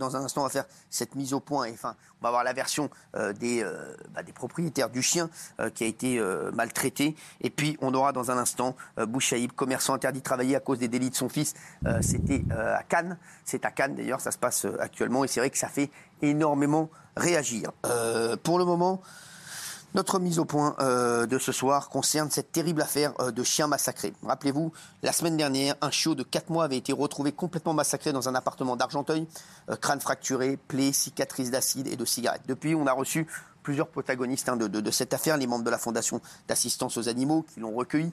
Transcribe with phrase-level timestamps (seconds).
[0.00, 1.66] Dans un instant, on va faire cette mise au point.
[1.66, 5.30] Et, enfin, on va avoir la version euh, des, euh, bah, des, propriétaires du chien
[5.60, 6.20] euh, qui a été
[6.52, 7.14] maltraité.
[7.42, 10.88] Et puis, on aura dans un instant Bouchaïb, commerçant interdit de travailler à cause des
[10.88, 11.54] délits de son fils.
[12.00, 13.18] C'était à Cannes.
[13.44, 15.22] C'est à Cannes d'ailleurs, ça se passe actuellement.
[15.22, 15.90] Et c'est vrai que ça fait
[16.22, 17.70] énormément réagir.
[18.42, 19.00] pour le moment,
[19.94, 23.68] notre mise au point euh, de ce soir concerne cette terrible affaire euh, de chiens
[23.68, 24.12] massacrés.
[24.24, 24.72] Rappelez-vous,
[25.02, 28.34] la semaine dernière, un chiot de 4 mois avait été retrouvé complètement massacré dans un
[28.34, 29.26] appartement d'Argenteuil,
[29.70, 32.42] euh, crâne fracturé, plaies, cicatrices d'acide et de cigarettes.
[32.48, 33.28] Depuis, on a reçu
[33.62, 37.60] plusieurs protagonistes hein, de, cette affaire, les membres de la Fondation d'assistance aux animaux qui
[37.60, 38.12] l'ont recueilli,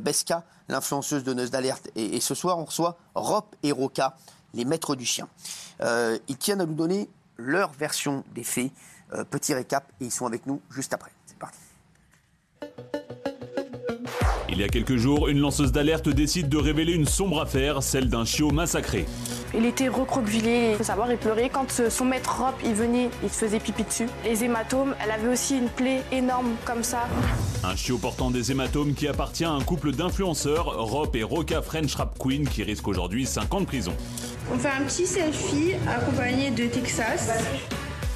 [0.00, 4.16] Besca, l'influenceuse donneuse d'alerte, et, et, ce soir, on reçoit Rop et Roca,
[4.54, 5.28] les maîtres du chien.
[5.80, 8.72] ils tiennent à nous donner leur version des faits.
[9.30, 11.12] petit récap, et ils sont avec nous juste après.
[14.58, 18.08] Il y a quelques jours, une lanceuse d'alerte décide de révéler une sombre affaire, celle
[18.08, 19.06] d'un chiot massacré.
[19.54, 21.48] Il était recroquevillé, il faut savoir, il pleurait.
[21.48, 24.08] Quand son maître Rob, il venait, il se faisait pipi dessus.
[24.24, 27.06] Les hématomes, elle avait aussi une plaie énorme comme ça.
[27.62, 31.94] Un chiot portant des hématomes qui appartient à un couple d'influenceurs, Rob et Roca French
[31.94, 33.92] Rap Queen, qui risquent aujourd'hui 5 ans de prison.
[34.52, 37.30] On fait un petit selfie accompagné de Texas.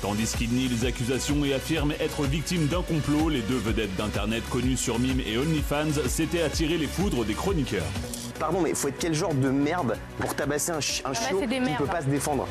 [0.03, 4.43] Tandis qu'il nie les accusations et affirme être victime d'un complot, les deux vedettes d'Internet
[4.51, 7.87] connues sur Mime et OnlyFans s'étaient attiré les foudres des chroniqueurs.
[8.41, 10.81] Pardon, mais faut être quel genre de merde pour tabasser un, un
[11.15, 12.49] chiot qui ne peut pas se défendre?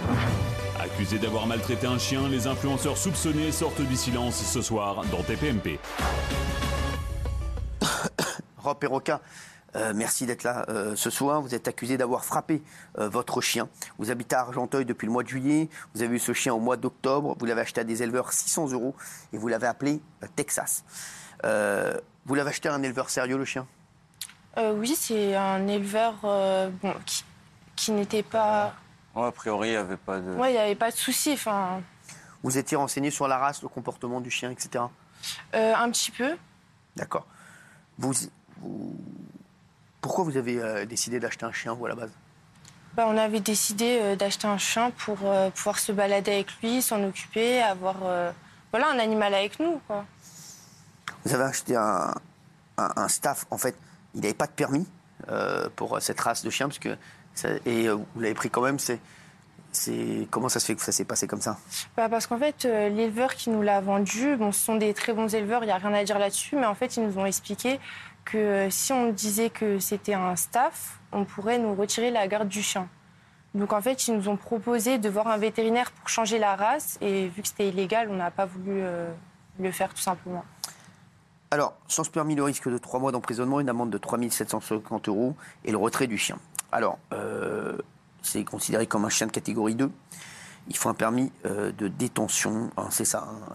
[0.80, 5.78] Accusés d'avoir maltraité un chien, les influenceurs soupçonnés sortent du silence ce soir dans TPMP.
[8.60, 9.20] Rob Perroca,
[9.76, 11.42] euh, merci d'être là euh, ce soir.
[11.42, 12.62] Vous êtes accusé d'avoir frappé
[12.98, 13.70] euh, votre chien.
[13.98, 15.70] Vous habitez à Argenteuil depuis le mois de juillet.
[15.94, 17.36] Vous avez eu ce chien au mois d'octobre.
[17.40, 18.96] Vous l'avez acheté à des éleveurs 600 euros
[19.32, 20.02] et vous l'avez appelé
[20.36, 20.84] Texas.
[21.44, 23.66] vous l'avez acheté à un éleveur sérieux, le chien?
[24.58, 26.94] Oui, c'est un éleveur bon,
[27.78, 28.74] qui, n'était pas.
[29.16, 30.32] a priori, il n'y avait pas de.
[30.32, 31.32] Oui, il n'y avait pas de souci.
[31.34, 31.82] Enfin.
[32.44, 34.84] Vous étiez renseigné sur la race, le comportement du chien, etc.
[35.54, 36.36] un petit peu.
[36.98, 37.26] D'accord.
[37.98, 38.14] vous,
[40.22, 42.12] pourquoi vous avez euh, décidé d'acheter un chien, vous, à la base?
[42.96, 46.82] Bah, On avait décidé euh, d'acheter un chien pour euh, pouvoir se balader avec lui,
[46.82, 47.96] s'en occuper, avoir
[48.72, 49.82] voilà, un animal avec nous.
[49.88, 50.06] Quoi.
[51.26, 52.14] Vous avez acheté un,
[53.08, 53.76] staff, en fait,
[54.14, 54.88] il n'avait pas de permis
[55.76, 56.96] pour cette race de chien, parce que
[57.66, 59.00] et vous l'avez pris quand même, c'est...
[60.30, 61.58] Comment ça se fait que ça s'est passé comme ça?
[61.96, 65.34] Bah Parce qu'en fait, l'éleveur qui nous l'a vendu, bon, ce sont des très bons
[65.34, 67.80] éleveurs, il n'y a rien à dire là-dessus, mais en fait, ils nous ont expliqué
[68.26, 72.62] que si on disait que c'était un staff, on pourrait nous retirer la garde du
[72.62, 72.88] chien.
[73.54, 76.98] Donc en fait, ils nous ont proposé de voir un vétérinaire pour changer la race
[77.02, 79.12] et vu que c'était illégal, on n'a pas voulu euh,
[79.60, 80.46] le faire tout simplement.
[81.54, 85.10] Alors, sans ce permis, le risque de trois mois d'emprisonnement, une amende de 3 750
[85.10, 86.38] euros et le retrait du chien.
[86.72, 87.78] Alors, euh,
[88.22, 89.92] c'est considéré comme un chien de catégorie 2.
[90.70, 93.28] Il faut un permis euh, de détention, c'est ça.
[93.30, 93.54] Hein,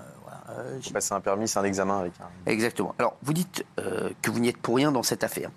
[0.57, 2.51] euh, c'est un permis, c'est un examen avec un...
[2.51, 2.95] Exactement.
[2.99, 5.51] Alors, vous dites euh, que vous n'y êtes pour rien dans cette affaire.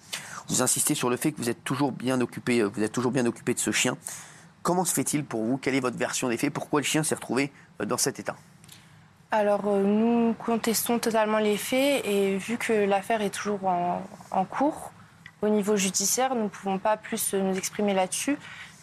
[0.47, 3.11] Vous insistez sur le fait que vous êtes toujours bien occupé, euh, vous êtes toujours
[3.11, 3.97] bien occupé de ce chien.
[4.61, 5.57] Comment se fait-il pour vous?
[5.57, 6.51] Quelle est votre version des faits?
[6.51, 7.51] Pourquoi le chien s'est retrouvé
[7.83, 8.35] dans cet état?
[9.31, 14.91] Alors, nous contestons totalement les faits et vu que l'affaire est toujours en, cours
[15.41, 18.37] au niveau judiciaire, nous ne pouvons pas plus nous exprimer là-dessus.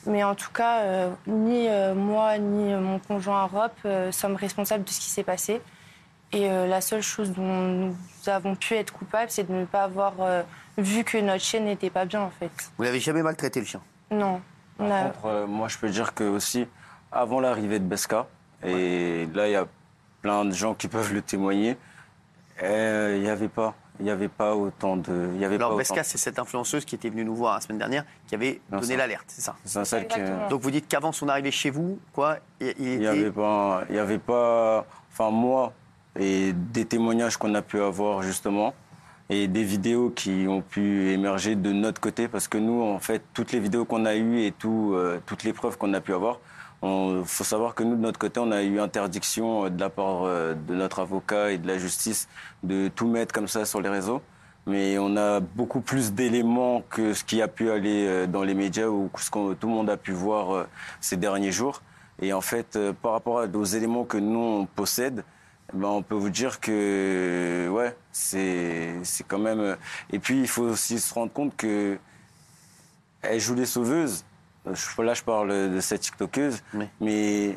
[0.06, 5.10] Mais en tout cas, ni moi ni mon conjoint Europe sommes responsables de ce qui
[5.10, 5.60] s'est passé.
[6.32, 9.84] Et euh, la seule chose dont nous avons pu être coupables, c'est de ne pas
[9.84, 10.42] avoir euh,
[10.76, 12.50] vu que notre chien n'était pas bien, en fait.
[12.76, 13.81] Vous n'avez jamais maltraité le chien?
[14.10, 14.41] Non.
[14.76, 16.66] Par contre, euh, moi, je peux dire que aussi,
[17.12, 18.26] avant l'arrivée de Besca,
[18.65, 19.66] et là, il y a
[20.20, 21.76] plein de gens qui peuvent le témoigner,
[22.62, 23.75] il n'y avait pas.
[23.98, 25.31] Il n'y avait pas autant de.
[25.38, 28.04] Y avait Alors, Besca, c'est cette influenceuse qui était venue nous voir la semaine dernière,
[28.26, 30.19] qui avait donné l'alerte, c'est ça C'est celle qui...
[30.50, 33.84] Donc vous dites qu'avant son arrivée chez vous, quoi, il, il n'y avait pas.
[33.88, 34.84] Il y avait pas.
[35.10, 35.72] Enfin, moi,
[36.19, 38.75] et des témoignages qu'on a pu avoir justement
[39.28, 43.22] et des vidéos qui ont pu émerger de notre côté parce que nous, en fait,
[43.34, 46.15] toutes les vidéos qu'on a eues et tout, euh, toutes les preuves qu'on a pu
[46.15, 46.38] avoir,
[46.82, 49.91] il faut savoir que nous, de notre côté, on a eu interdiction euh, de la
[49.91, 52.28] part euh, de notre avocat et de la justice
[52.63, 54.22] de tout mettre comme ça sur les réseaux.
[54.68, 58.89] Mais on a beaucoup plus d'éléments que ce qui a pu aller dans les médias
[58.89, 60.66] ou ce que tout le monde a pu voir
[61.01, 61.83] ces derniers jours.
[62.21, 65.22] Et en fait, par rapport aux éléments que nous, on possède,
[65.72, 69.77] ben, on peut vous dire que ouais, c'est quand même.
[70.10, 71.98] Et puis il faut aussi se rendre compte que
[73.22, 74.24] elle joue les sauveuses.
[74.65, 76.63] Là, je parle de cette TikTokeuse,
[77.01, 77.57] mais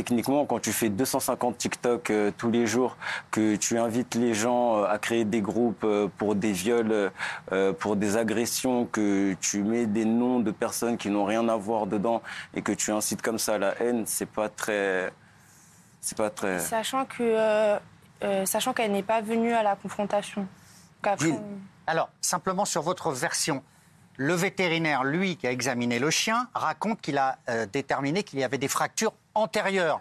[0.00, 2.96] techniquement, quand tu fais 250 TikTok euh, tous les jours,
[3.30, 7.10] que tu invites les gens euh, à créer des groupes euh, pour des viols,
[7.78, 11.86] pour des agressions, que tu mets des noms de personnes qui n'ont rien à voir
[11.86, 12.22] dedans
[12.54, 15.12] et que tu incites comme ça à la haine, c'est pas très.
[16.00, 16.58] C'est pas très.
[16.58, 17.78] Sachant que.
[18.44, 20.46] sachant qu'elle n'est pas venue à la confrontation.
[21.86, 23.62] Alors, simplement sur votre version,
[24.16, 28.44] le vétérinaire, lui, qui a examiné le chien, raconte qu'il a euh, déterminé qu'il y
[28.44, 30.00] avait des fractures antérieures,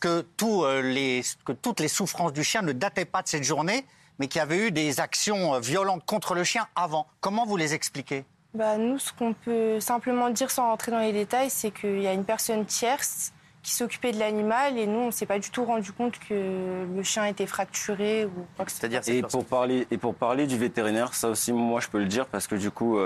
[0.00, 3.84] que, euh, les, que, toutes les souffrances du chien ne dataient pas de cette journée,
[4.18, 7.06] mais qu'il y avait eu des actions euh, violentes contre le chien avant.
[7.20, 8.24] Comment vous les expliquez?
[8.54, 12.06] Bah, Nous, ce qu'on peut simplement dire sans rentrer dans les détails, c'est qu'il y
[12.06, 13.32] a une personne tierce
[13.66, 16.86] qui s'occupait de l'animal et nous, on ne s'est pas du tout rendu compte que
[16.86, 19.08] le chien était fracturé ou quoi que ce soit.
[19.08, 22.26] Et pour, parler, et pour parler du vétérinaire, ça aussi, moi, je peux le dire
[22.26, 22.96] parce que du coup,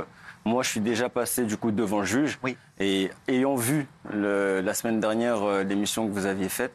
[0.45, 2.39] moi, je suis déjà passé du coup devant le juge.
[2.43, 2.57] Oui.
[2.79, 6.73] Et ayant vu la semaine dernière euh, l'émission que vous aviez faite,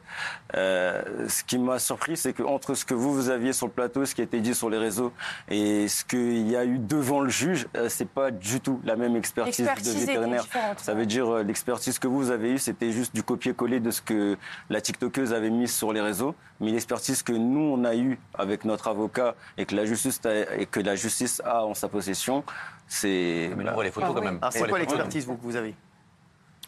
[0.56, 4.06] euh, ce qui m'a surpris, c'est qu'entre ce que vous, vous aviez sur le plateau,
[4.06, 5.12] ce qui a été dit sur les réseaux,
[5.50, 8.96] et ce qu'il y a eu devant le juge, euh, c'est pas du tout la
[8.96, 10.46] même expertise de vétérinaire.
[10.78, 14.02] Ça veut dire euh, l'expertise que vous avez eue, c'était juste du copier-coller de ce
[14.02, 14.38] que
[14.70, 16.36] la TikTokeuse avait mis sur les réseaux.
[16.60, 20.22] Mais l'expertise que nous, on a eue avec notre avocat et que la justice
[20.58, 22.44] et que la justice a en sa possession,
[22.88, 23.52] c'est.
[23.56, 24.40] Mais on voit les photos quand même.
[24.52, 25.76] c'est quoi l'expertise que vous avez?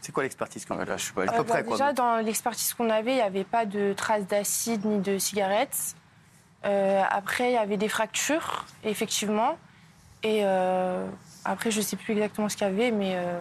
[0.01, 1.24] C'est quoi l'expertise ah, je suis pas...
[1.24, 4.27] À peu près, quoi, Déjà, dans l'expertise qu'on avait, il n'y avait pas de traces
[4.27, 5.95] d'acide ni de cigarettes.
[6.65, 9.57] Euh, après, il y avait des fractures, effectivement.
[10.27, 11.07] Et euh,
[11.45, 13.39] après, je ne sais plus exactement ce qu'il y avait, mais euh,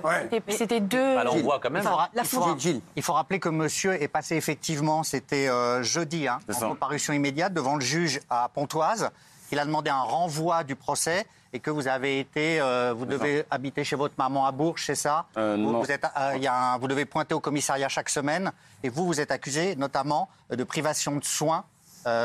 [0.49, 1.17] c'était deux.
[1.17, 1.83] Bah, on voit quand même.
[2.15, 2.57] Il faut,
[2.97, 5.49] il faut, rappeler que monsieur est passé effectivement, c'était
[5.83, 9.11] jeudi, hein, en comparution immédiate devant le juge à Pontoise.
[9.53, 13.45] Il a demandé un renvoi du procès et que vous avez été, euh, vous devez
[13.51, 15.27] habiter chez votre maman à Bourges, c'est ça?
[15.37, 15.81] Euh, vous, non.
[15.81, 19.21] Vous, êtes, euh, y a vous devez pointer au commissariat chaque semaine et vous, vous
[19.21, 21.65] êtes accusé notamment de privation de soins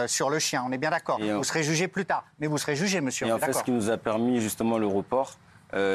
[0.07, 0.63] sur le chien.
[0.67, 1.19] On est bien d'accord.
[1.19, 3.27] Vous serez jugé plus tard, mais vous serez jugé, monsieur.
[3.27, 5.37] Et en fait, ce qui nous a permis justement le report,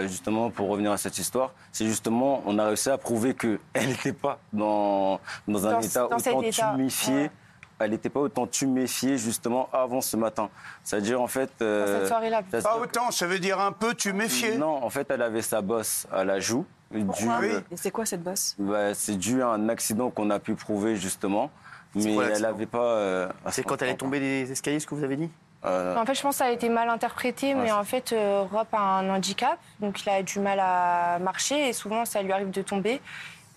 [0.07, 4.13] justement pour revenir à cette histoire, c'est justement on a réussi à prouver qu'elle n'était
[4.13, 7.31] pas dans, dans un état autant tuméfié
[7.79, 10.49] elle n'était pas autant tuméfiée justement avant ce matin.
[10.83, 11.51] C'est-à-dire en fait.
[11.61, 12.43] Euh, cette soirée-là.
[12.63, 14.57] Pas autant, ça veut dire un peu tuméfiée.
[14.57, 16.65] Non, en fait, elle avait sa bosse à la joue.
[16.91, 18.55] Pourquoi Et c'est quoi cette bosse?
[18.59, 21.51] Bah, C'est dû à un accident qu'on a pu prouver justement,
[21.97, 22.83] mais elle n'avait pas.
[22.83, 25.31] Euh, c'est quand elle est tombée des escaliers, ce que vous avez dit
[25.65, 28.15] euh, En fait, je pense que ça a été mal interprété, mais en fait,
[28.53, 32.33] Rob a un handicap, donc il a du mal à marcher et souvent ça lui
[32.33, 33.01] arrive de tomber.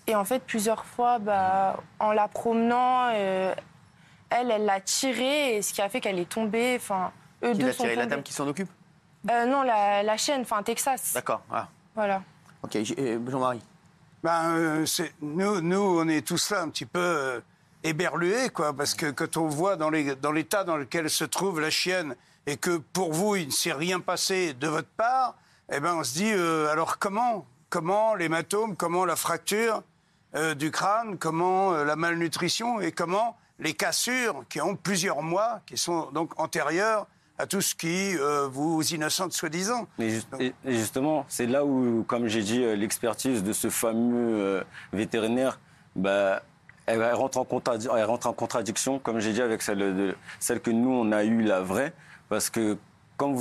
[0.06, 3.10] Et en fait, plusieurs fois, bah, en la promenant,
[4.30, 6.76] elle, elle l'a tiré, et ce qui a fait qu'elle est tombée.
[6.76, 8.70] Enfin, eux qui l'a tiré La dame qui s'en occupe
[9.30, 11.12] euh, Non, la, la, chaîne, enfin Texas.
[11.14, 11.42] D'accord.
[11.50, 11.68] Ah.
[11.94, 12.22] Voilà.
[12.62, 13.62] Ok, euh, Jean-Marie.
[14.22, 14.86] Ben, euh,
[15.20, 17.42] nous, nous, on est tous là un petit peu
[17.84, 21.70] éberlués, quoi, parce que quand on voit dans l'état dans, dans lequel se trouve la
[21.70, 22.14] chienne
[22.46, 25.36] et que pour vous, il ne s'est rien passé de votre part,
[25.72, 29.84] eh ben, on se dit, alors comment Comment l'hématome Comment la fracture
[30.56, 36.10] du crâne Comment la malnutrition Et comment les cassures qui ont plusieurs mois, qui sont
[36.12, 37.06] donc antérieures
[37.38, 39.86] à tout ce qui euh, vous innocente soi-disant.
[39.98, 45.58] Et, justement, c'est là où, comme j'ai dit, euh, l'expertise de ce fameux euh, vétérinaire,
[45.96, 46.42] bah,
[46.94, 47.46] elle, rentre en
[47.96, 51.42] elle rentre en contradiction, comme j'ai dit, avec celle, celle que nous, on a eue,
[51.42, 51.92] la vraie.
[52.28, 52.76] Parce que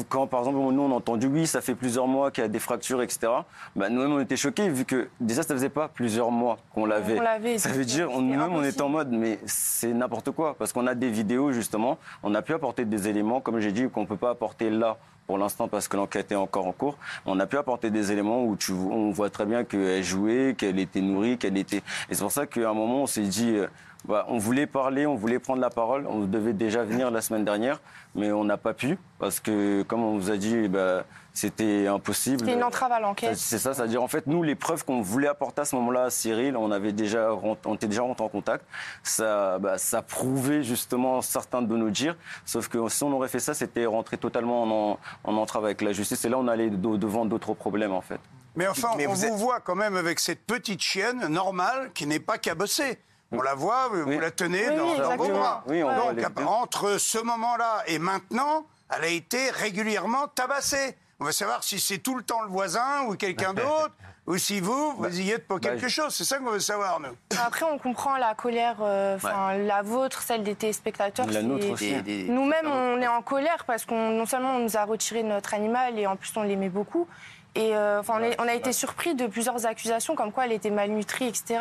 [0.09, 2.49] quand, par exemple, nous, on a entendu, oui, ça fait plusieurs mois qu'il y a
[2.49, 3.31] des fractures, etc.,
[3.75, 7.57] bah, nous-mêmes, on était choqués, vu que déjà, ça faisait pas plusieurs mois qu'on l'avait.
[7.57, 10.95] Ça veut dire, nous-mêmes, on était en mode, mais c'est n'importe quoi, parce qu'on a
[10.95, 14.17] des vidéos, justement, on a pu apporter des éléments, comme j'ai dit, qu'on ne peut
[14.17, 14.97] pas apporter là
[15.29, 16.97] pour l'instant parce que l'enquête est encore en cours.
[17.27, 20.79] On a pu apporter des éléments où tu, on voit très bien qu'elle jouait, qu'elle
[20.79, 21.83] était nourrie, qu'elle était.
[22.09, 23.67] Et c'est pour ça qu'à un moment, on s'est dit, euh,
[24.05, 26.07] bah, on voulait parler, on voulait prendre la parole.
[26.07, 27.81] On devait déjà venir la semaine dernière,
[28.15, 31.03] mais on n'a pas pu parce que, comme on vous a dit, bah,
[31.33, 32.39] c'était impossible.
[32.39, 33.37] C'était une entrave à l'enquête.
[33.37, 36.09] C'est ça, c'est-à-dire en fait, nous, les preuves qu'on voulait apporter à ce moment-là à
[36.09, 38.65] Cyril, on avait déjà, on était déjà rentré en contact.
[39.03, 42.15] Ça, bah, ça prouvait justement certains de nos dires.
[42.45, 44.63] Sauf que si on aurait fait ça, c'était rentrer totalement
[44.93, 46.23] en, en, entrave avec la justice.
[46.23, 48.19] Et là, on allait devant d'autres problèmes, en fait.
[48.55, 52.37] Mais enfin, on vous, voit quand même avec cette petite chienne normale qui n'est pas
[52.37, 52.97] cabossée.
[53.31, 55.63] On la voit, vous la tenez dans, vos bras.
[55.67, 60.97] Donc, entre ce moment-là et maintenant, elle a été régulièrement tabassée.
[61.19, 63.91] On va savoir si c'est tout le temps le voisin ou quelqu'un d'autre,
[64.25, 66.13] ou si vous, vous y êtes pour bah, quelque chose.
[66.13, 67.15] C'est ça qu'on veut savoir, nous.
[67.43, 71.27] Après, on comprend la colère, euh, la vôtre, celle des téléspectateurs.
[71.27, 71.93] La nôtre aussi.
[71.93, 72.03] Hein.
[72.29, 75.99] Nous-mêmes, on est en colère parce qu'on non seulement on nous a retiré notre animal
[75.99, 77.07] et en plus on l'aimait beaucoup.
[77.55, 81.27] Et euh, enfin, on, a été surpris de plusieurs accusations comme quoi elle était malnutrie,
[81.27, 81.59] etc.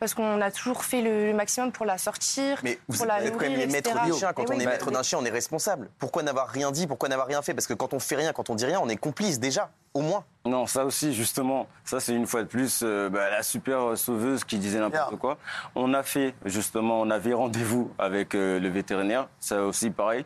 [0.00, 3.34] Parce qu'on a toujours fait le, maximum pour la sortir, Mais vous pour la êtes
[3.34, 4.32] quand même les maîtres du chien.
[4.32, 4.62] Quand Et on oui.
[4.62, 5.90] est maître d'un chien, on est responsable.
[5.98, 6.86] Pourquoi n'avoir rien dit?
[6.86, 7.52] Pourquoi n'avoir rien fait?
[7.52, 10.00] Parce que quand on fait rien, quand on dit rien, on est complice déjà, au
[10.00, 10.24] moins.
[10.46, 14.42] Non, ça aussi, justement, ça c'est une fois de plus euh, bah, la super sauveuse
[14.44, 15.36] qui disait n'importe quoi.
[15.74, 20.24] On a fait, justement, on avait rendez-vous avec euh, le vétérinaire, ça aussi pareil.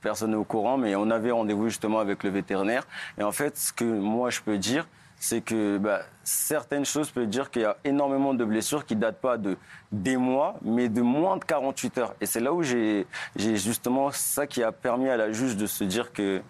[0.00, 2.86] Personne n'est au courant, mais on avait rendez-vous justement avec le vétérinaire.
[3.18, 4.86] Et en fait, ce que moi je peux dire,
[5.20, 9.20] c'est que bah, certaines choses peuvent dire qu'il y a énormément de blessures qui datent
[9.20, 9.56] pas de
[9.90, 12.14] des mois, mais de moins de 48 heures.
[12.20, 15.66] Et c'est là où j'ai j'ai justement ça qui a permis à la juge de
[15.66, 16.40] se dire que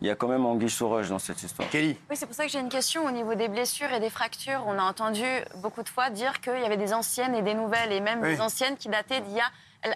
[0.00, 1.68] il y a quand même anguille sous roche dans cette histoire.
[1.70, 4.10] Kelly Oui, c'est pour ça que j'ai une question au niveau des blessures et des
[4.10, 4.62] fractures.
[4.66, 5.24] On a entendu
[5.56, 8.34] beaucoup de fois dire qu'il y avait des anciennes et des nouvelles, et même Oui.
[8.34, 9.44] des anciennes qui dataient d'il y a.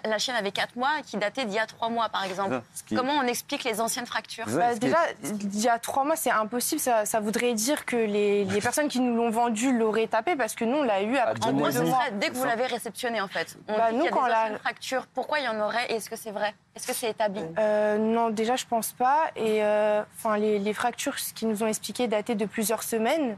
[0.03, 2.61] La chienne avait 4 mois, qui dataient d'il y a 3 mois, par exemple.
[2.87, 6.29] Qui- Comment on explique les anciennes fractures Bah, déjà, il y a trois mois, c'est
[6.29, 6.81] impossible.
[6.81, 10.55] Ça, ça voudrait dire que les, les personnes qui nous l'ont vendu l'auraient tapé parce
[10.55, 11.99] que nous, on l'a eu après gros, ce mois.
[12.01, 13.57] serait dès que vous l'avez réceptionné, en fait.
[13.69, 15.07] On Bah, dit nous, y a quand des la- anciennes fractures.
[15.13, 16.53] Pourquoi il y en aurait et est-ce que c'est vrai?
[16.75, 17.41] Est-ce que c'est établi?
[17.57, 19.31] Euh, non, déjà, je pense pas.
[19.37, 23.37] Et euh, enfin, les, les fractures, ce qu'ils nous ont expliqué, dataient de plusieurs semaines.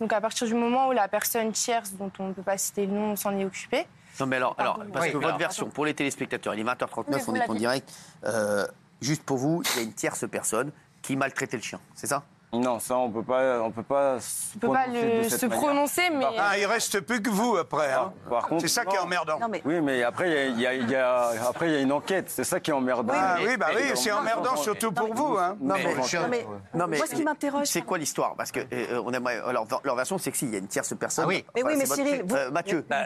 [0.00, 2.86] Donc, à partir du moment où la personne tierce, dont on ne peut pas citer
[2.86, 3.86] le nom, s'en est occupée.
[4.20, 7.04] Non, mais alors, alors parce Oui, que votre version, pour les téléspectateurs, il est 20h39,
[7.08, 7.92] Mais on est en direct.
[8.24, 8.66] Euh,
[9.00, 10.70] juste pour vous, il y a une tierce personne
[11.02, 12.22] qui maltraitait le chien, c'est ça?
[12.52, 14.14] Non, ça, on peut pas, on peut pas.
[14.14, 14.16] On
[14.56, 16.26] ne peut pas le- se prononcer, mais.
[16.36, 17.92] Ah, il reste plus que vous après.
[17.92, 18.12] hein.
[18.28, 19.38] Par contre, C'est ça qui est emmerdant.
[19.38, 22.28] Non, mais Oui, mais après, il y y il y a une enquête.
[22.28, 23.14] C'est ça qui est emmerdant.
[23.16, 25.36] Ah oui, bah oui, c'est emmerdant surtout pour vous.
[25.38, 25.56] Hein.
[25.60, 27.66] Non, mais, non, mais non, mais moi, ce qui m'interroge.
[27.66, 30.56] c'est quoi l'histoire Parce que euh, on aimerait, alors, leur version, c'est que s'il y
[30.56, 31.24] a une tierce personne.
[31.26, 31.44] Ah oui.
[31.54, 32.84] Mais oui, mais votre- Cyril, vous- euh, Mathieu.
[32.88, 33.04] Bah,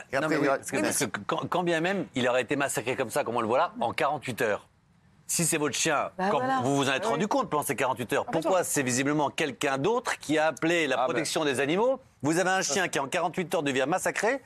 [1.51, 3.93] quand bien même il aurait été massacré comme ça, comme on le voit là, en
[3.93, 4.69] 48 heures.
[5.27, 6.61] Si c'est votre chien, Bah quand voilà.
[6.63, 10.19] vous vous en êtes rendu compte pendant ces 48 heures, pourquoi c'est visiblement quelqu'un d'autre
[10.19, 11.99] qui a appelé la Ah, protection des animaux?
[12.23, 14.43] Vous avez un chien qui en 48 heures devient massacré,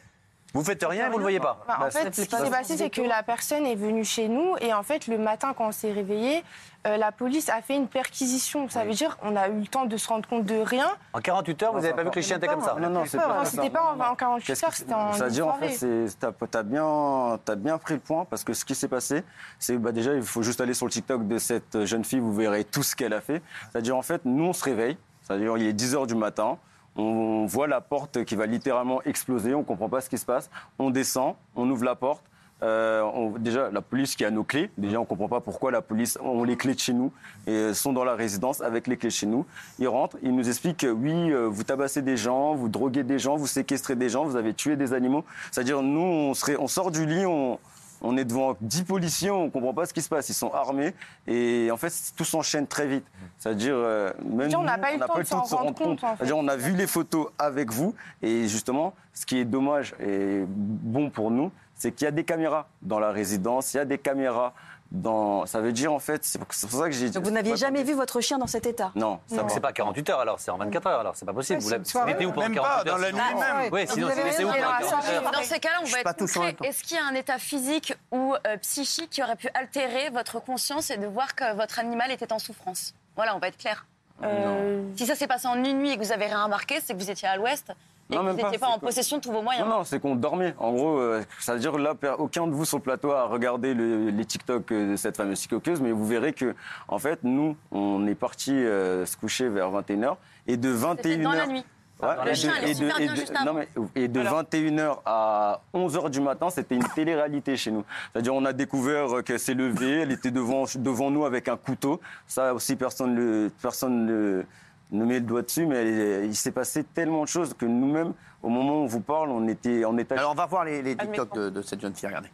[0.54, 1.62] vous faites rien et vous ne le voyez pas.
[1.68, 4.04] Bah, en Bah, fait, ce qui s'est pas- passé, c'est que la personne est venue
[4.04, 6.42] chez nous et en fait, le matin, quand on s'est réveillé,
[6.86, 8.68] euh, la police a fait une perquisition.
[8.68, 10.86] Ça veut dire on a eu le temps de se rendre compte de rien.
[11.12, 13.00] En 48 heures, vous n'avez pas vu que les chiens étaient comme ça Non, non,
[13.00, 13.06] pas
[13.44, 13.70] c'était ça.
[13.70, 15.12] pas en, en 48 Qu'est-ce heures, c'était en.
[15.12, 15.68] C'est-à-dire, en soirée.
[15.70, 16.18] fait, c'est-
[16.50, 19.24] t'as bien, t'as bien pris le point parce que ce qui s'est passé,
[19.58, 22.32] c'est bah, déjà, il faut juste aller sur le TikTok de cette jeune fille, vous
[22.34, 23.42] verrez tout ce qu'elle a fait.
[23.70, 26.56] C'est-à-dire, en fait, nous, on se réveille, c'est-à-dire, il est 10 heures du matin,
[26.98, 30.50] on voit la porte qui va littéralement exploser, on comprend pas ce qui se passe,
[30.78, 32.24] on descend, on ouvre la porte.
[32.62, 34.70] euh, déjà, la police qui a nos clés.
[34.76, 37.12] Déjà, on comprend pas pourquoi la police ont les clés de chez nous
[37.46, 39.46] et euh, sont dans la résidence avec les clés de chez nous.
[39.78, 43.18] Ils rentrent, ils nous expliquent que oui, euh, vous tabassez des gens, vous droguez des
[43.20, 45.24] gens, vous séquestrez des gens, vous avez tué des animaux.
[45.52, 47.60] C'est-à-dire, nous, on, on sort du lit, on,
[48.02, 50.28] on est devant 10 policiers, on comprend pas ce qui se passe.
[50.28, 50.94] Ils sont armés
[51.26, 53.04] et en fait, tout s'enchaîne très vite.
[53.38, 56.16] C'est-à-dire, euh, même on n'a pas eu le temps de s'en rendre compte, en fait.
[56.18, 60.44] C'est-à-dire, on a vu les photos avec vous et justement, ce qui est dommage et
[60.46, 63.84] bon pour nous, c'est qu'il y a des caméras dans la résidence, il y a
[63.84, 64.52] des caméras
[64.90, 65.46] dans.
[65.46, 67.10] Ça veut dire en fait, c'est pour ça que j'ai.
[67.10, 69.44] Donc vous n'aviez jamais vu votre chien dans cet état Non, ça.
[69.48, 71.60] C'est pas 48 heures alors, c'est en 24 heures alors, c'est pas possible.
[71.60, 73.72] Vous étiez où pendant Même 48 pas, heures dans la nuit même.
[73.72, 75.78] Oui, sinon Vous étiez où raison, pendant il y aura 48 heures Dans ces cas-là,
[75.82, 76.64] on va être.
[76.64, 80.40] Est-ce qu'il y a un état physique ou euh, psychique qui aurait pu altérer votre
[80.40, 82.94] conscience et de voir que votre animal était en souffrance?
[83.14, 83.84] Voilà, on va être clair.
[84.24, 86.94] Euh, Si ça s'est passé en une nuit et que vous avez rien remarqué, c'est
[86.94, 87.72] que vous étiez à l'ouest
[88.10, 89.66] et Non, que vous pas, n'étiez pas en possession de tous vos moyens.
[89.68, 90.54] Non, non, c'est qu'on dormait.
[90.58, 93.74] En gros, euh, ça veut dire là, aucun de vous sur le plateau a regardé
[93.74, 96.54] le- les TikTok euh, de cette fameuse TikTokeuse, mais vous verrez que,
[96.88, 100.96] en fait, nous, on est parti euh, se coucher vers 21h et de 21h.
[100.96, 101.64] C'était dans la nuit.
[102.00, 107.72] Ouais, Le et non, mais- de 21h à 11h du matin, c'était une télé-réalité chez
[107.72, 107.84] nous.
[108.12, 112.00] C'est-à-dire, on a découvert qu'elle s'est levée, elle était devant, devant nous avec un couteau.
[112.28, 114.46] Ça aussi, personne ne personne le-
[114.92, 118.12] ne met le doigt dessus, mais elle- il s'est passé tellement de choses que nous-mêmes,
[118.42, 120.14] au moment où on vous parle, on était en état.
[120.16, 122.30] Alors, on va voir les, les TikTok de, de cette jeune fille, regardez.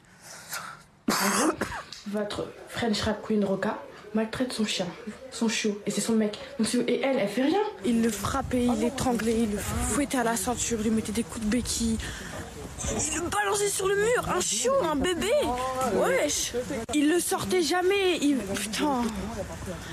[2.09, 3.79] Votre French Rap Queen Roca
[4.15, 4.87] maltraite son chien,
[5.33, 6.39] son chiot, et c'est son mec.
[6.87, 7.59] Et elle, elle fait rien.
[7.85, 11.25] Il le frappait, il l'étranglait, il le fouettait à la ceinture, il lui mettait des
[11.25, 11.99] coups de béquille.
[12.91, 15.31] Il le balançait sur le mur, un chiot, un bébé.
[15.95, 16.53] Wesh.
[16.93, 18.19] Il le sortait jamais.
[18.21, 19.03] Il, putain.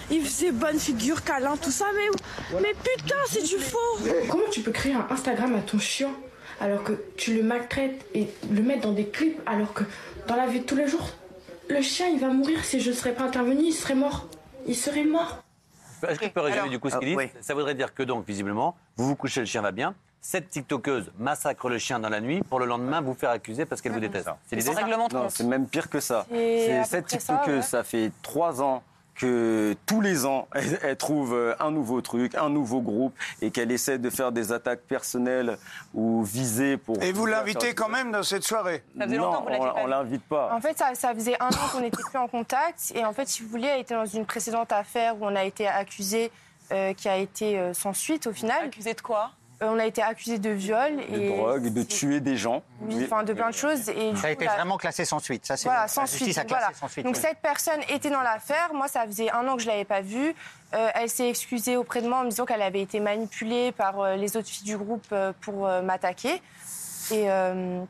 [0.09, 3.77] Il faisait bonne figure, câlin, tout ça, mais, mais putain, c'est du faux.
[4.29, 6.11] Comment tu peux créer un Instagram à ton chien
[6.59, 9.83] alors que tu le maltraites et le mettre dans des clips alors que
[10.27, 11.09] dans la vie de tous les jours,
[11.69, 14.27] le chien il va mourir si je ne serais pas intervenu, il serait mort.
[14.67, 15.43] Il serait mort.
[16.07, 17.29] Est-ce que je peux résumer du coup ce qu'il Ah, dit oui.
[17.41, 19.95] Ça voudrait dire que donc, visiblement, vous vous couchez, le chien va bien.
[20.23, 23.81] Cette TikTokeuse massacre le chien dans la nuit pour le lendemain vous faire accuser parce
[23.81, 24.29] qu'elle vous déteste.
[24.45, 24.71] C'est l'idée
[25.11, 26.27] Non, c'est même pire que ça.
[26.29, 27.61] C'est cette ça, TikTokeuse, ouais.
[27.63, 28.83] ça fait trois ans
[29.15, 33.51] que tous les ans, elle, elle trouve euh, un nouveau truc, un nouveau groupe, et
[33.51, 35.57] qu'elle essaie de faire des attaques personnelles
[35.93, 37.01] ou visées pour...
[37.01, 38.83] Et vous l'invitez quand même dans cette soirée?
[38.95, 40.53] Non, on, on l'invite pas.
[40.53, 42.93] En fait, ça, ça faisait un an qu'on n'était plus en contact.
[42.95, 45.43] Et en fait, si vous voulez, elle était dans une précédente affaire où on a
[45.43, 46.31] été accusé,
[46.71, 48.67] euh, qui a été euh, sans suite au final.
[48.67, 49.25] Accusé de quoi?
[49.25, 50.95] Euh, On a été accusé de viol.
[50.97, 52.63] De et drogue, de tuer des gens.
[52.81, 53.89] Oui, enfin, de plein de choses.
[53.89, 55.45] Et Ça a été la- vraiment classé sans suite.
[55.45, 56.37] Ça, c'est Voilà, la sans justice suite.
[56.39, 56.77] a classé voilà.
[56.77, 57.05] sans suite.
[57.05, 57.21] Donc oui.
[57.21, 58.71] cette personne était dans l'affaire.
[58.73, 60.33] Moi, ça faisait un an que je l'avais pas vue.
[60.73, 63.99] Euh, elle s'est excusée auprès de moi en me disant qu'elle avait été manipulée par
[63.99, 66.41] euh, les autres filles du groupe euh, pour euh, m'attaquer.
[67.11, 67.83] Et euh,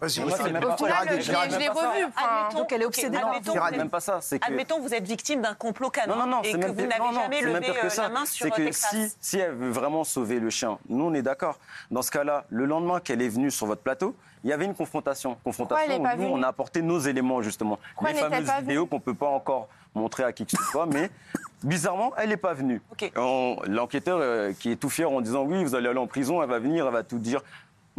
[0.00, 1.68] Vas-y, Moi, c'est même au pas- final, Gérald, je l'ai.
[1.70, 4.20] Enfin, Admettons- Donc elle est obsédée par- admettons, Gérald, vous êtes- même pas ça.
[4.42, 6.82] Admettons, vous êtes victime d'un complot canin Non, non, non, et c'est que même vous
[6.86, 8.02] n'avez jamais levé euh, ça.
[8.02, 8.90] la main sur C'est que Texas.
[8.92, 11.58] si, si elle veut vraiment sauver le chien, nous on est d'accord.
[11.90, 14.14] Dans ce cas-là, le lendemain qu'elle est venue sur votre plateau,
[14.44, 15.36] il y avait une confrontation.
[15.42, 17.80] Confrontation elle est où pas nous venue on a apporté nos éléments justement.
[18.06, 21.10] Les fameuses vidéos qu'on peut pas encore montrer à qui que ce soit, mais
[21.64, 22.80] bizarrement, elle n'est pas venue.
[22.92, 23.10] Ok.
[23.16, 26.40] On- L'enquêteur euh, qui est tout fier en disant oui, vous allez aller en prison,
[26.40, 27.42] elle va venir, elle va tout dire.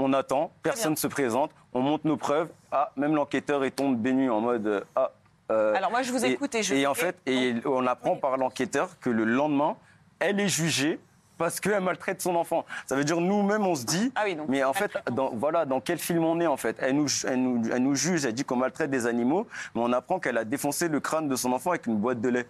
[0.01, 2.47] On attend, personne ne se présente, on monte nos preuves.
[2.71, 5.11] Ah, même l'enquêteur est tombé bénu en mode ah.
[5.51, 8.37] euh, Alors moi, je vous écoute et je- Et en fait, et on apprend par
[8.37, 9.75] l'enquêteur que le lendemain,
[10.19, 10.99] elle est jugée
[11.37, 12.65] parce qu'elle maltraite son enfant.
[12.85, 15.65] Ça veut dire nous-mêmes, on se dit, Ah oui, donc, mais en fait, dans, voilà,
[15.65, 18.33] dans quel film on est en fait elle nous, elle, nous, elle nous juge, elle
[18.33, 21.51] dit qu'on maltraite des animaux, mais on apprend qu'elle a défoncé le crâne de son
[21.51, 22.47] enfant avec une boîte de lait.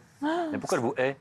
[0.51, 1.17] Mais pourquoi elle vous hait?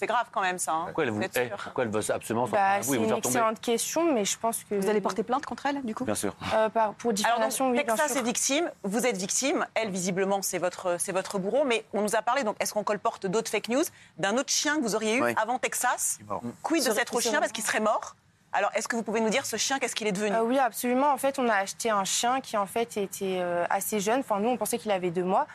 [0.00, 0.72] C'est grave quand même ça.
[0.72, 0.84] hein.
[0.86, 1.20] Pourquoi elle vous
[1.62, 4.74] Pourquoi elle veut absolument s'en bah, vous c'est une excellente question, mais je pense que
[4.74, 6.06] Vous allez porter plainte contre elle, du coup?
[6.06, 6.34] Bien sûr.
[6.54, 9.90] euh, par- pour Alors diffamation, donc, oui, bien Texas est victime, vous êtes victime, elle
[9.90, 13.26] visiblement c'est votre, c'est votre bourreau, mais on nous a parlé, donc est-ce qu'on colporte
[13.26, 13.84] d'autres fake news,
[14.16, 15.34] d'un autre chien que vous auriez eu Oui.
[15.36, 16.40] avant Texas mort.
[16.62, 18.16] Quid de cet autre chien parce qu'il serait mort?
[18.54, 20.34] Alors est-ce que vous pouvez nous dire ce chien, qu'est-ce qu'il est devenu?
[20.34, 21.12] Euh, oui, absolument.
[21.12, 24.20] En fait, on a acheté un chien qui en fait était euh, assez jeune.
[24.20, 25.46] Enfin, nous, on pensait qu'il avait deux mois.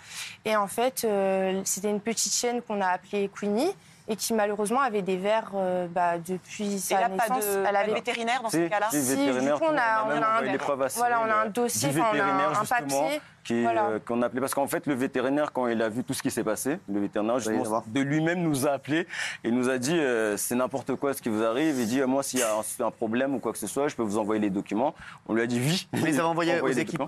[0.46, 3.76] Et en fait, euh, c'était une petite chienne qu'on a appelée Queenie
[4.08, 7.46] et qui malheureusement avait des vers euh, bah, depuis Et sa là, pas de, naissance.
[7.46, 10.06] pas Elle de avait vétérinaire dans Si, ce cas-là si, Si, du coup, on a-
[10.06, 10.58] on a un-
[10.98, 12.24] voilà, on a un dossier, du enfin, on a
[12.60, 13.22] un- papier.
[13.54, 13.86] Est, Voilà.
[13.86, 16.32] euh, qu'on appelait parce qu'en fait le vétérinaire quand il a vu tout ce qui
[16.32, 17.84] s'est passé, le vétérinaire justement, d'abord.
[17.88, 19.08] de lui-même nous a appelé
[19.44, 21.80] et nous a dit euh, c'est n'importe quoi ce qui vous arrive.
[21.80, 23.88] Il dit euh, moi s'il y a un, un problème ou quoi que ce soit,
[23.88, 24.96] je peux vous envoyer les documents.
[25.28, 25.88] On lui a dit oui.
[25.94, 27.02] Vous les avez envoyés aux les équipes.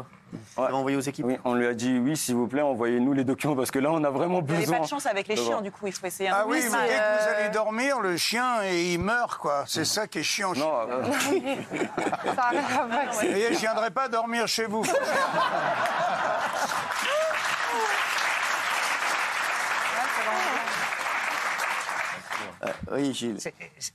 [0.57, 3.23] Vous envoyés aux équipes Oui, on lui a dit oui s'il vous plaît envoyez-nous les
[3.23, 4.77] documents parce que là on a vraiment Vous n'avez besoin.
[4.79, 6.63] pas de chance avec les chiens, du coup, il faut essayer un Ah oui, mais
[6.63, 9.63] dès que vous euh, allez dormir, le chien, et il meurt, quoi.
[9.67, 10.53] C'est ça qui est chiant.
[10.53, 11.03] Non, euh,
[12.35, 13.21] Ça a rien à voir avec ça.
[13.25, 14.83] Vous voyez, je viendrai pas dormir chez vous.
[22.91, 23.37] Oui, Gilles.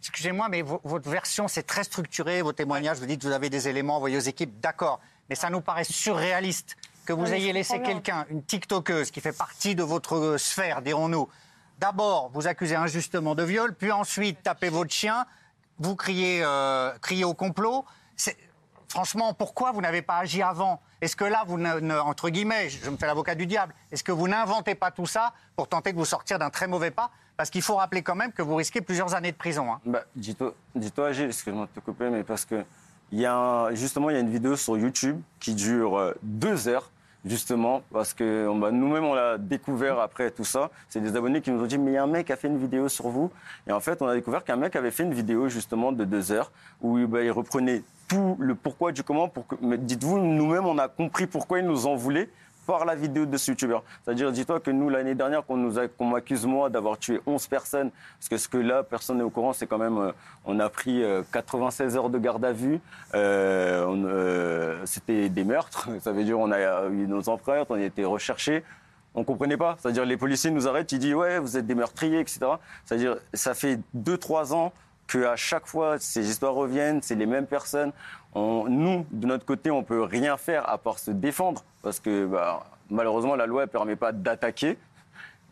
[0.01, 3.51] Excusez-moi, mais vo- votre version, c'est très structuré, vos témoignages, vous dites que vous avez
[3.51, 5.01] des éléments envoyés aux équipes, d'accord.
[5.29, 9.75] Mais ça nous paraît surréaliste que vous ayez laissé quelqu'un, une TikTokeuse qui fait partie
[9.75, 11.29] de votre euh, sphère, dirons-nous,
[11.79, 15.27] d'abord vous accusez injustement de viol, puis ensuite tapez votre chien,
[15.79, 17.85] vous criez, euh, criez au complot.
[18.97, 20.83] Franchement, pourquoi vous n'avez pas agi avant?
[21.01, 24.13] Est-ce que là, vous, ne- entre guillemets, je me fais l'avocat du diable, est-ce que
[24.13, 27.11] vous n'inventez pas tout ça pour tenter de vous sortir d'un très mauvais pas?
[27.39, 29.73] Parce qu'il faut rappeler quand même que vous risquez plusieurs années de prison.
[29.73, 29.81] hein.
[29.87, 32.67] Bah, dis-toi, Gilles, excuse-moi de te couper, mais parce que
[33.13, 36.91] y a justement il y a une vidéo sur YouTube qui dure euh, deux heures.
[37.25, 40.71] Justement, parce que nous-mêmes, on l'a découvert après tout ça.
[40.89, 42.59] C'est des abonnés qui nous ont dit, mais il y un mec a fait une
[42.59, 43.31] vidéo sur vous.
[43.69, 46.33] Et en fait, on a découvert qu'un mec avait fait une vidéo justement de deux
[46.33, 49.29] heures où bah, il reprenait tout le pourquoi du comment.
[49.29, 52.29] Pour dites-vous, nous-mêmes, on a compris pourquoi ils nous en voulaient
[52.67, 53.83] par la vidéo de ce youtubeur.
[54.05, 58.29] C'est-à-dire, dis-toi que nous, l'année dernière, qu'on nous m'accuse, moi, d'avoir tué 11 personnes, parce
[58.29, 60.13] que ce que là, personne n'est au courant, c'est quand même, euh,
[60.45, 62.81] on a pris euh, 96 heures de garde à vue,
[63.15, 67.83] euh, euh, c'était des meurtres, ça veut dire on a eu nos empreintes, on a
[67.83, 68.65] été recherchés.
[69.15, 69.77] On comprenait pas.
[69.79, 72.41] C'est-à-dire, les policiers nous arrêtent, ils disent, ouais, vous êtes des meurtriers, etc.
[72.87, 74.73] C'est-à-dire, ça fait 2-3 ans
[75.07, 77.93] qu'à chaque fois, ces histoires reviennent, c'est les mêmes personnes.
[78.35, 82.27] On- nous, de notre côté, on peut rien faire à part se défendre, parce que
[82.27, 84.79] bah, malheureusement, la loi ne permet pas d'attaquer.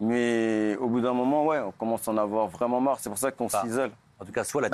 [0.01, 2.99] Mais au bout d'un moment, ouais, on commence à en avoir vraiment marre.
[3.01, 3.91] C'est pour ça qu'on Bah, s'isole.
[4.19, 4.71] En tout cas, soit la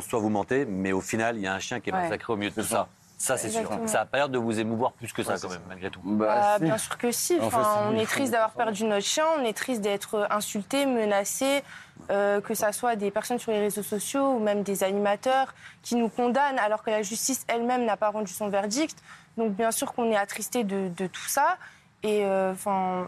[0.00, 2.02] soit vous mentez, mais au final, il y a un chien qui est Ouais.
[2.02, 2.88] massacré au milieu de tout ça.
[3.22, 3.60] Ça, c'est sûr.
[3.60, 3.86] Exactement.
[3.86, 6.00] Ça a pas l'air de vous émouvoir plus que ça, quand même, malgré tout.
[6.02, 7.38] Bah, bien sûr que si.
[7.38, 7.56] En fait,
[7.88, 11.62] on est triste d'avoir perdu notre chien, on est triste d'être insulté, menacé,
[12.10, 15.94] euh, que ça soit des personnes sur les réseaux sociaux ou même des animateurs qui
[15.94, 18.98] nous condamnent alors que la justice elle-même n'a pas rendu son verdict.
[19.36, 21.58] Donc bien sûr qu'on est attristé de, de tout ça.
[22.02, 23.06] Et euh, enfin,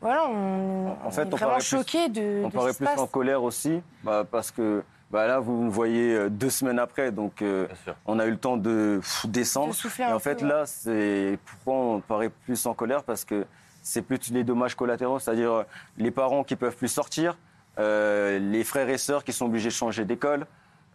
[0.00, 2.98] voilà, on, En fait, on est on vraiment plus, de, on de paraît plus passe.
[3.00, 7.10] en colère aussi, bah, parce que bah, là, vous me voyez euh, deux semaines après,
[7.10, 7.66] donc euh,
[8.06, 9.74] on a eu le temps de pff, descendre.
[9.74, 13.44] De Et en fait, peu, là, c'est pourquoi on paraît plus en colère, parce que
[13.82, 15.62] c'est plus les dommages collatéraux, c'est-à-dire euh,
[15.96, 17.36] les parents qui peuvent plus sortir,
[17.78, 20.46] euh, les frères et sœurs qui sont obligés de changer d'école,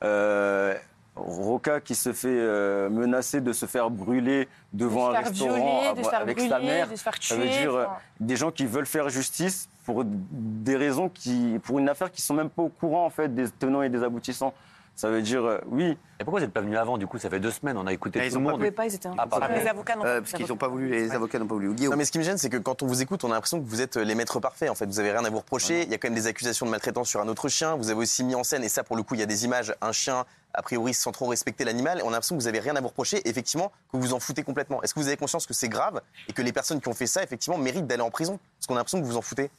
[0.04, 0.76] euh,
[1.16, 6.10] Roca qui se fait euh, menacer de se faire brûler devant un restaurant violer, se
[6.10, 6.90] faire avec sa mère.
[6.90, 7.98] de se faire Ça veut dire euh, enfin.
[8.20, 12.34] des gens qui veulent faire justice pour des raisons qui, pour une affaire qui sont
[12.34, 14.54] même pas au courant en fait des tenants et des aboutissants.
[14.96, 15.98] Ça veut dire euh, oui.
[16.20, 17.92] Et pourquoi vous n'êtes pas venu avant Du coup, ça fait deux semaines, on a
[17.92, 18.62] écouté Ah, ils tout ont le pas monde.
[18.62, 18.72] pu.
[18.72, 19.48] pas, ils étaient Ah, pardon.
[19.54, 20.32] Les avocats non Euh, plus.
[20.32, 21.74] parce qu'ils n'ont pas voulu, les avocats n'ont pas voulu.
[21.74, 21.92] Guillaume.
[21.92, 23.60] Non, mais ce qui me gêne, c'est que quand on vous écoute, on a l'impression
[23.62, 24.70] que vous êtes les maîtres parfaits.
[24.70, 25.84] En fait, vous avez rien à vous reprocher.
[25.84, 27.76] Il y a quand même des accusations de maltraitance sur un autre chien.
[27.76, 29.44] Vous avez aussi mis en scène, et ça, pour le coup, il y a des
[29.44, 32.00] images, un chien, a priori, sans trop respecter l'animal.
[32.06, 33.18] On a l'impression que vous avez rien à vous reprocher.
[33.18, 34.82] Et effectivement, que vous vous en foutez complètement.
[34.84, 37.08] Est-ce que vous avez conscience que c'est grave et que les personnes qui ont fait
[37.08, 38.40] ça, effectivement, méritent d'aller en prison?
[38.58, 39.52] Parce qu'on a l'impression que vous vous en foutez.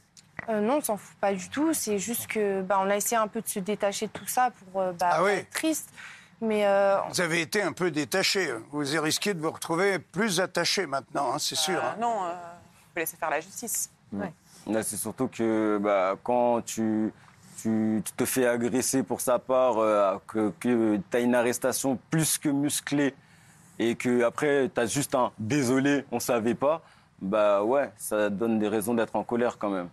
[0.49, 1.73] Euh, non, on s'en fout pas du tout.
[1.75, 4.51] C'est juste que bah, on a essayé un peu de se détacher de tout ça
[4.51, 5.31] pour euh, bah, Ah oui.
[5.33, 5.91] être triste.
[6.41, 8.53] Mais euh, Vous avez été un peu détaché.
[8.71, 11.79] Vous risquez de vous retrouver plus attaché maintenant, hein, c'est sûr.
[11.83, 11.97] Euh, hein.
[11.99, 13.91] non, euh, il faut laisser faire la justice.
[14.67, 17.13] Là, c'est surtout que bah, quand tu,
[17.63, 21.99] tu, tu te fais agresser pour sa part, euh, que, que tu as une arrestation
[22.11, 23.15] plus que musclée
[23.79, 26.83] et que après tu as juste un désolé, on savait pas,
[27.21, 29.89] bah ouais, ça donne des raisons d'être en colère quand même.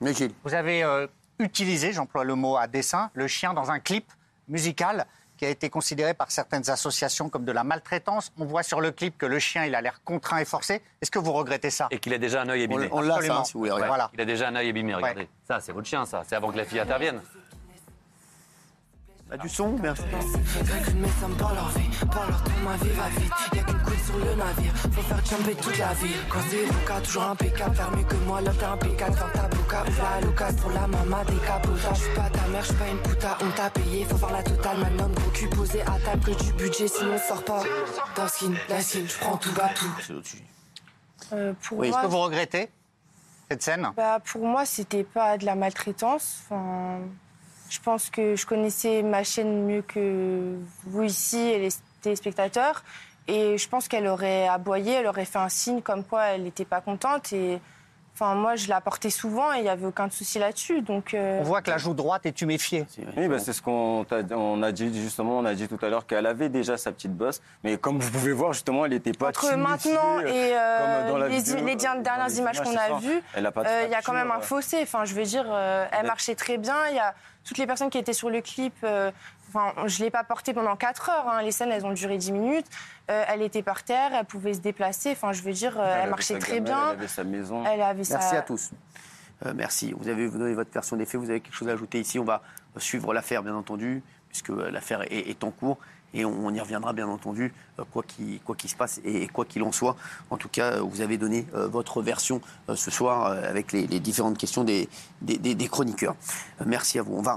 [0.00, 0.32] Mais Gilles.
[0.44, 1.06] Vous avez euh,
[1.38, 4.10] utilisé, j'emploie le mot à dessein, le chien dans un clip
[4.48, 5.06] musical
[5.36, 8.32] qui a été considéré par certaines associations comme de la maltraitance.
[8.38, 10.82] On voit sur le clip que le chien, il a l'air contraint et forcé.
[11.00, 11.86] Est-ce que vous regrettez ça?
[11.92, 12.88] Et qu'il a déjà un œil abîmé.
[12.90, 13.70] On l'a, ça, si vous voulez.
[13.70, 13.88] Ouais, regarder.
[13.88, 14.10] Voilà.
[14.14, 15.28] Il a déjà un œil abîmé, regardez.
[15.46, 16.24] Ça, c'est votre chien, ça.
[16.26, 17.20] C'est avant que la fille intervienne.
[19.28, 20.02] Bah, du son, merci.
[28.26, 28.40] Moi,
[30.60, 31.94] pour la maman décapotable.
[31.94, 34.78] J'suis pas ta mère, j'suis pas une puta, on t'a payé, faut voir la totale.
[34.78, 37.62] Maintenant, gros cul posé à table, que du budget, sinon on sort pas.
[38.16, 39.86] Dans skin, la skin, j'prends tout bas tout.
[40.00, 40.44] C'est l'autre sujet.
[41.32, 41.88] euh, pour Oui.
[41.88, 42.70] Est-ce moi, que vous regrettez
[43.50, 43.88] cette scène?
[43.96, 46.42] Bah, pour moi, c'était pas de la maltraitance.
[46.44, 47.00] Enfin,
[47.68, 51.68] je pense que je connaissais ma chaîne mieux que vous ici et les
[52.02, 52.82] téléspectateurs.
[53.26, 56.64] Et je pense qu'elle aurait aboyé, elle aurait fait un signe comme quoi elle n'était
[56.64, 57.32] pas contente.
[57.32, 57.60] Et
[58.18, 60.82] enfin, moi, je la portais souvent et il n'y avait aucun souci là-dessus.
[60.82, 62.86] Donc, euh, On voit que la joue droite est tuméfiée.
[63.16, 66.06] Oui, bah, c'est ce qu'on on a dit justement, on a dit tout à l'heure
[66.06, 69.28] qu'elle avait déjà sa petite bosse, mais comme vous pouvez voir justement, elle n'était pas
[69.28, 72.60] entre maintenant euh, et euh, comme dans la les, vidéo, les dans dernières les images
[72.60, 74.78] qu'on a vues, euh, il y a quand même un fossé.
[74.82, 76.76] Enfin, je veux dire, euh, elle marchait très bien.
[76.90, 78.74] Il y a toutes les personnes qui étaient sur le clip.
[79.48, 81.28] Enfin, je l'ai pas portée pendant 4 heures.
[81.28, 81.42] hein.
[81.42, 82.66] Les scènes, elles ont duré 10 minutes.
[83.10, 85.12] Euh, elle était par terre, elle pouvait se déplacer.
[85.12, 86.82] Enfin, je veux dire, euh, elle, marchait très gamelle, bien.
[86.90, 87.64] Elle avait sa maison.
[87.66, 88.70] Elle avait sa- Merci à tous.
[89.46, 89.94] Euh, merci.
[89.96, 91.20] Vous avez donné votre version des faits.
[91.20, 92.42] Vous avez quelque chose à ajouter ici On va
[92.76, 95.78] suivre l'affaire, bien entendu, puisque l'affaire est, est en cours.
[96.14, 97.52] Et on, on y reviendra, bien entendu,
[97.92, 99.94] quoi qu'il quoi se passe et, et quoi qu'il en soit.
[100.30, 104.00] En tout cas, vous avez donné euh, votre version euh, ce soir avec les, les
[104.00, 104.88] différentes questions des,
[105.20, 106.16] des, des- des chroniqueurs.
[106.64, 107.14] Merci à vous.
[107.14, 107.32] On va